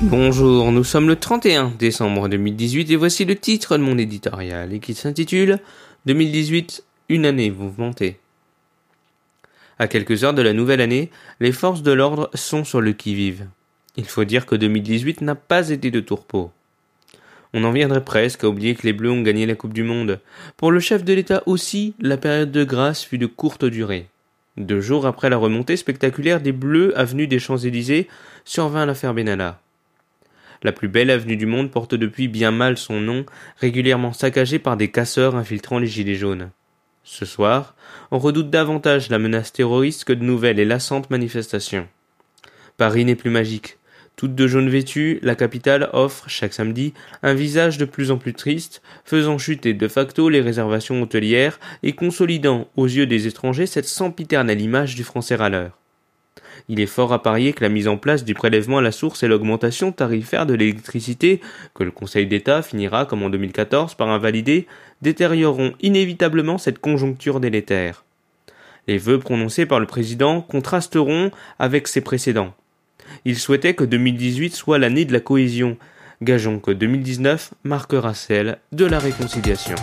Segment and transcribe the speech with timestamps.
[0.00, 4.78] Bonjour, nous sommes le 31 décembre 2018 et voici le titre de mon éditorial et
[4.78, 5.58] qui s'intitule
[6.06, 8.20] 2018, une année mouvementée.
[9.78, 11.10] À quelques heures de la nouvelle année,
[11.40, 13.48] les forces de l'ordre sont sur le qui-vive.
[13.98, 16.52] Il faut dire que 2018 n'a pas été de tourpeau.
[17.52, 20.20] On en viendrait presque à oublier que les Bleus ont gagné la Coupe du Monde.
[20.56, 24.08] Pour le chef de l'État aussi, la période de grâce fut de courte durée.
[24.58, 28.08] Deux jours après la remontée spectaculaire des Bleus avenue des Champs-Élysées,
[28.44, 29.60] survint l'affaire Benalla.
[30.62, 33.24] La plus belle avenue du monde porte depuis bien mal son nom,
[33.56, 36.50] régulièrement saccagée par des casseurs infiltrant les gilets jaunes.
[37.02, 37.74] Ce soir,
[38.10, 41.88] on redoute davantage la menace terroriste que de nouvelles et lassantes manifestations.
[42.76, 43.78] Paris n'est plus magique.
[44.16, 48.34] Toute de jaune vêtue, la capitale offre, chaque samedi, un visage de plus en plus
[48.34, 53.88] triste, faisant chuter de facto les réservations hôtelières et consolidant aux yeux des étrangers cette
[53.88, 55.78] sempiternelle image du français râleur.
[56.68, 59.22] Il est fort à parier que la mise en place du prélèvement à la source
[59.22, 61.40] et l'augmentation tarifaire de l'électricité,
[61.74, 64.66] que le Conseil d'État finira, comme en 2014, par invalider,
[65.00, 68.04] détérioreront inévitablement cette conjoncture délétère.
[68.86, 72.54] Les vœux prononcés par le président contrasteront avec ses précédents.
[73.24, 75.76] Il souhaitait que 2018 soit l'année de la cohésion.
[76.22, 79.76] Gageons que 2019 marquera celle de la réconciliation.